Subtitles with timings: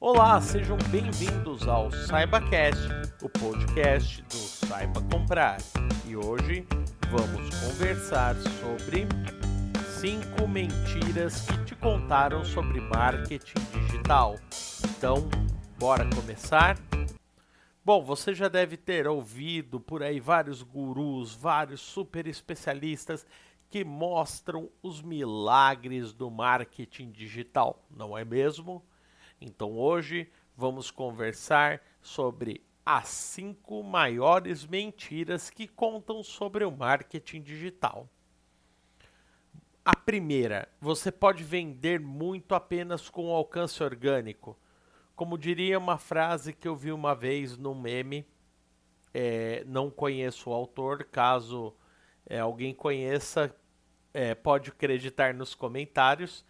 [0.00, 2.88] Olá, sejam bem-vindos ao SaibaCast,
[3.22, 5.58] o podcast do Saiba Comprar.
[6.04, 6.66] E hoje
[7.10, 9.06] vamos conversar sobre
[10.00, 14.34] 5 mentiras que te contaram sobre marketing digital.
[14.84, 15.28] Então,
[15.78, 16.76] bora começar?
[17.82, 23.24] Bom, você já deve ter ouvido por aí vários gurus, vários super especialistas
[23.70, 28.84] que mostram os milagres do marketing digital, não é mesmo?
[29.46, 38.08] Então hoje vamos conversar sobre as cinco maiores mentiras que contam sobre o marketing digital.
[39.84, 44.58] A primeira, você pode vender muito apenas com alcance orgânico.
[45.14, 48.26] Como diria uma frase que eu vi uma vez no meme,
[49.12, 51.74] é, não conheço o autor, caso
[52.24, 53.54] é, alguém conheça,
[54.14, 56.46] é, pode acreditar nos comentários.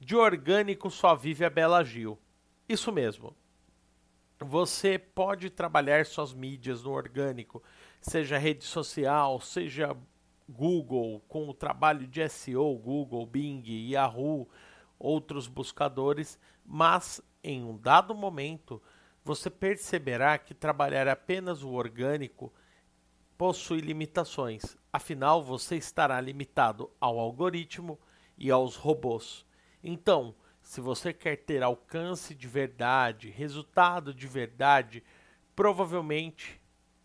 [0.00, 2.18] De orgânico só vive a Bela Gil.
[2.68, 3.34] Isso mesmo.
[4.40, 7.62] Você pode trabalhar suas mídias no orgânico,
[8.00, 9.96] seja rede social, seja
[10.48, 14.48] Google, com o trabalho de SEO, Google, Bing, Yahoo,
[14.98, 18.80] outros buscadores, mas em um dado momento
[19.24, 22.52] você perceberá que trabalhar apenas o orgânico
[23.36, 24.76] possui limitações.
[24.92, 27.98] Afinal, você estará limitado ao algoritmo
[28.36, 29.47] e aos robôs.
[29.82, 35.02] Então, se você quer ter alcance de verdade, resultado de verdade,
[35.54, 36.60] provavelmente,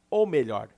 [0.09, 0.69] ou melhor,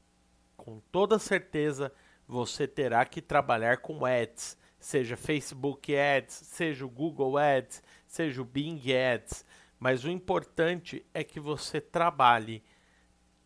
[0.56, 1.92] com toda certeza,
[2.28, 8.46] você terá que trabalhar com ads, seja Facebook Ads, seja o Google Ads, seja o
[8.46, 9.46] Bing Ads,
[9.80, 12.64] mas o importante é que você trabalhe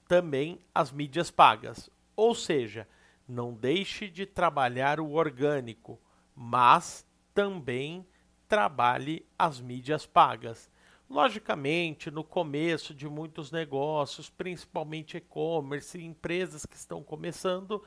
[0.07, 1.89] também as mídias pagas.
[2.15, 2.87] Ou seja,
[3.27, 5.99] não deixe de trabalhar o orgânico,
[6.35, 8.05] mas também
[8.49, 10.69] trabalhe as mídias pagas.
[11.07, 17.83] Logicamente, no começo de muitos negócios, principalmente e-commerce e empresas que estão começando,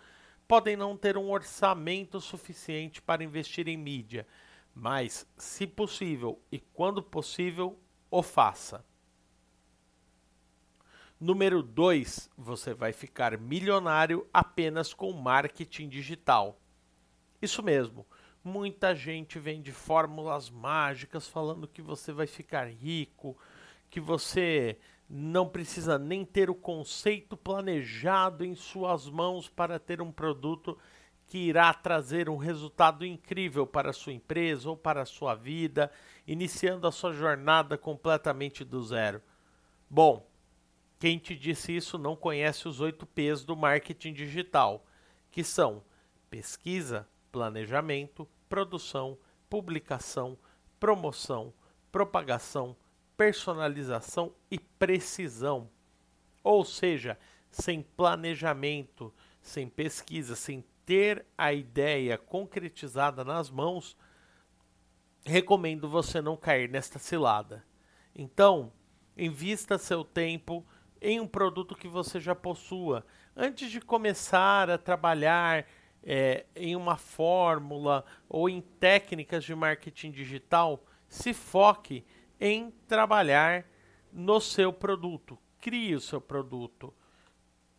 [0.47, 4.27] podem não ter um orçamento suficiente para investir em mídia,
[4.75, 7.79] mas, se possível e quando possível,
[8.11, 8.85] o faça.
[11.19, 16.61] Número 2, você vai ficar milionário apenas com marketing digital.
[17.41, 18.07] Isso mesmo,
[18.45, 23.37] muita gente vende fórmulas mágicas falando que você vai ficar rico,
[23.91, 30.11] que você não precisa nem ter o conceito planejado em suas mãos para ter um
[30.11, 30.79] produto
[31.27, 35.91] que irá trazer um resultado incrível para a sua empresa ou para a sua vida,
[36.27, 39.23] iniciando a sua jornada completamente do zero.
[39.89, 40.27] Bom,
[40.99, 44.85] quem te disse isso não conhece os oito P's do marketing digital,
[45.31, 45.83] que são
[46.31, 50.39] pesquisa, planejamento, produção, publicação,
[50.79, 51.53] promoção,
[51.91, 52.77] propagação,
[53.17, 55.69] personalização e precisão.
[56.45, 57.19] Ou seja,
[57.51, 63.97] sem planejamento, sem pesquisa, sem ter a ideia concretizada nas mãos,
[65.25, 67.65] recomendo você não cair nesta cilada.
[68.15, 68.73] Então,
[69.17, 70.67] invista seu tempo
[71.01, 73.05] em um produto que você já possua.
[73.37, 75.67] Antes de começar a trabalhar
[76.05, 82.05] é, em uma fórmula ou em técnicas de marketing digital, se foque
[82.41, 83.65] em trabalhar
[84.13, 85.39] no seu produto.
[85.61, 86.93] Crie o seu produto.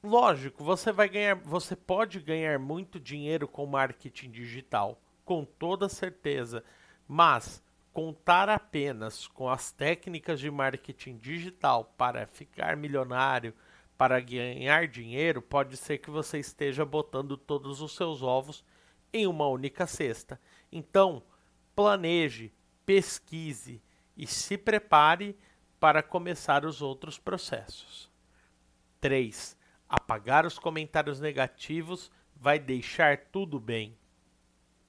[0.01, 6.63] Lógico, você vai ganhar, você pode ganhar muito dinheiro com marketing digital, com toda certeza,
[7.07, 7.63] mas
[7.93, 13.53] contar apenas com as técnicas de marketing digital para ficar milionário,
[13.97, 18.63] para ganhar dinheiro, pode ser que você esteja botando todos os seus ovos
[19.11, 20.39] em uma única cesta.
[20.71, 21.23] Então,
[21.75, 22.53] planeje,
[22.85, 23.81] pesquise
[24.17, 25.37] e se prepare
[25.79, 28.11] para começar os outros processos.
[28.99, 29.57] 3
[29.93, 33.95] apagar os comentários negativos vai deixar tudo bem.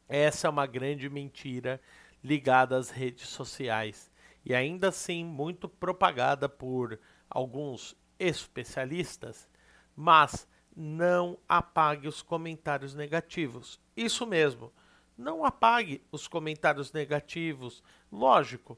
[0.08, 1.78] Essa é uma grande mentira
[2.22, 4.10] ligada às redes sociais
[4.46, 6.98] e ainda assim muito propagada por
[7.28, 9.48] alguns especialistas,
[9.96, 10.46] mas
[10.76, 13.80] não apague os comentários negativos.
[13.96, 14.72] Isso mesmo,
[15.16, 17.82] não apague os comentários negativos.
[18.10, 18.76] Lógico,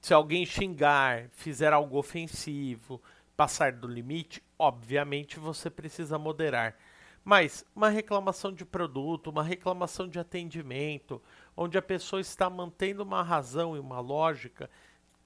[0.00, 3.00] se alguém xingar, fizer algo ofensivo,
[3.36, 6.76] passar do limite, obviamente você precisa moderar.
[7.24, 11.22] Mas uma reclamação de produto, uma reclamação de atendimento,
[11.56, 14.68] onde a pessoa está mantendo uma razão e uma lógica,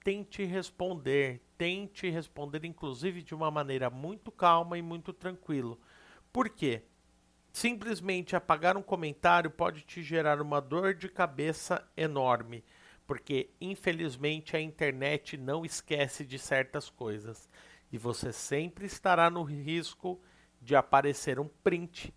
[0.05, 5.81] tente responder, tente responder inclusive de uma maneira muito calma e muito tranquilo.
[6.33, 6.83] Por quê?
[7.53, 12.63] Simplesmente apagar um comentário pode te gerar uma dor de cabeça enorme,
[13.07, 17.49] porque infelizmente a internet não esquece de certas coisas
[17.91, 20.21] e você sempre estará no risco
[20.61, 22.13] de aparecer um print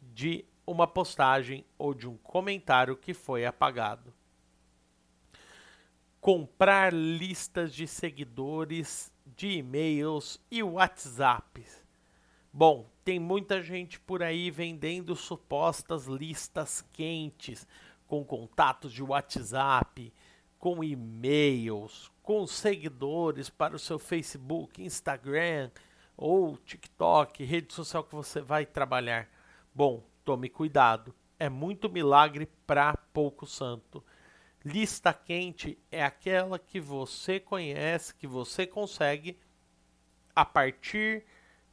[0.00, 4.13] de uma postagem ou de um comentário que foi apagado.
[6.24, 11.66] Comprar listas de seguidores, de e-mails e WhatsApp.
[12.50, 17.66] Bom, tem muita gente por aí vendendo supostas listas quentes
[18.06, 20.10] com contatos de WhatsApp,
[20.58, 25.70] com e-mails, com seguidores para o seu Facebook, Instagram
[26.16, 29.28] ou TikTok, rede social que você vai trabalhar.
[29.74, 31.14] Bom, tome cuidado.
[31.38, 34.02] É muito milagre para pouco santo.
[34.64, 39.38] Lista quente é aquela que você conhece, que você consegue
[40.34, 41.24] a partir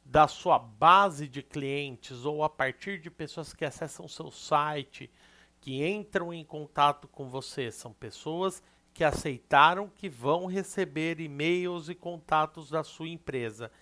[0.04, 5.10] da sua base de clientes ou a partir de pessoas que acessam seu site,
[5.58, 7.70] que entram em contato com você.
[7.70, 8.62] São pessoas
[8.92, 13.72] que aceitaram que vão receber e-mails e contatos da sua empresa.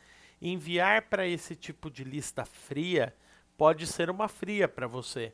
[0.41, 3.13] Enviar para esse tipo de lista fria
[3.57, 5.33] pode ser uma fria para você.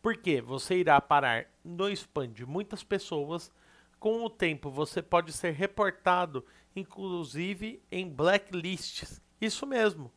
[0.00, 3.50] Porque você irá parar no spam de muitas pessoas.
[3.98, 9.20] Com o tempo, você pode ser reportado, inclusive em blacklists.
[9.40, 10.12] Isso mesmo.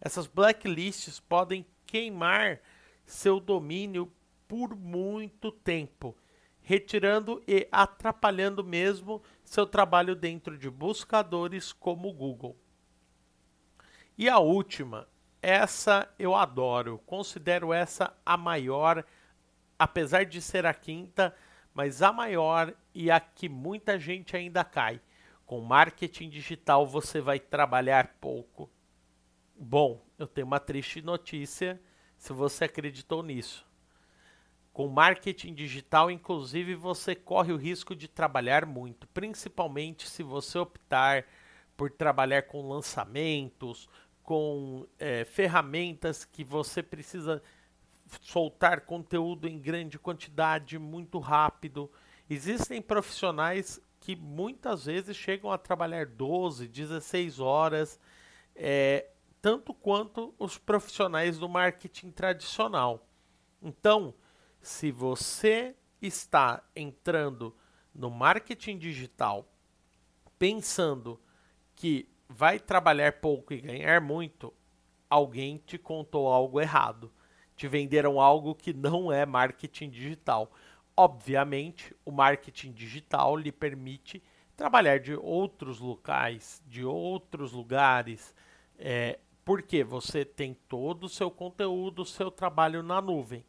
[0.00, 2.60] Essas blacklists podem queimar
[3.04, 4.12] seu domínio
[4.46, 6.16] por muito tempo
[6.64, 12.56] retirando e atrapalhando mesmo seu trabalho dentro de buscadores como o Google.
[14.16, 15.06] E a última,
[15.42, 19.04] essa eu adoro, considero essa a maior,
[19.78, 21.34] apesar de ser a quinta,
[21.72, 25.00] mas a maior e a que muita gente ainda cai.
[25.44, 28.70] Com marketing digital você vai trabalhar pouco.
[29.56, 31.80] Bom, eu tenho uma triste notícia
[32.16, 33.66] se você acreditou nisso.
[34.72, 41.24] Com marketing digital, inclusive, você corre o risco de trabalhar muito, principalmente se você optar
[41.76, 43.88] por trabalhar com lançamentos,
[44.22, 47.42] com é, ferramentas que você precisa
[48.20, 51.90] soltar conteúdo em grande quantidade, muito rápido.
[52.28, 57.98] Existem profissionais que muitas vezes chegam a trabalhar 12, 16 horas,
[58.54, 59.08] é,
[59.40, 63.06] tanto quanto os profissionais do marketing tradicional.
[63.62, 64.14] Então,
[64.60, 67.56] se você está entrando
[67.94, 69.48] no marketing digital
[70.38, 71.20] pensando
[71.74, 74.52] que vai trabalhar pouco e ganhar muito,
[75.08, 77.12] alguém te contou algo errado.
[77.56, 80.50] Te venderam algo que não é marketing digital.
[80.96, 84.22] Obviamente, o marketing digital lhe permite
[84.56, 88.34] trabalhar de outros locais, de outros lugares,
[88.78, 93.44] é, porque você tem todo o seu conteúdo, o seu trabalho na nuvem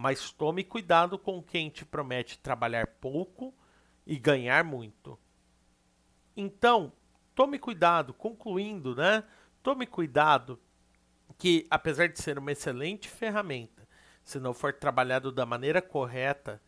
[0.00, 3.52] mas tome cuidado com quem te promete trabalhar pouco
[4.06, 5.18] e ganhar muito.
[6.34, 6.90] Então,
[7.34, 9.22] tome cuidado, concluindo, né?
[9.62, 10.58] Tome cuidado
[11.40, 13.88] que, apesar de ser uma excelente ferramenta,
[14.22, 16.60] se não for trabalhado da maneira correta,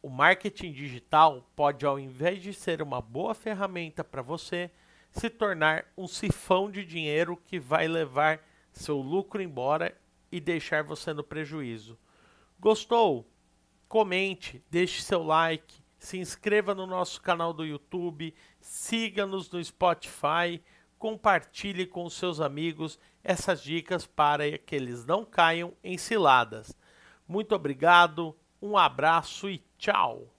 [0.00, 4.70] o marketing digital pode, ao invés de ser uma boa ferramenta para você,
[5.12, 8.40] se tornar um sifão de dinheiro que vai levar
[8.72, 9.94] seu lucro embora
[10.32, 11.98] e deixar você no prejuízo.
[12.58, 13.30] Gostou?
[13.86, 20.62] Comente, deixe seu like, se inscreva no nosso canal do YouTube, siga-nos no Spotify,
[20.98, 26.76] compartilhe com seus amigos essas dicas para que eles não caiam em ciladas.
[27.26, 30.35] Muito obrigado, um abraço e tchau!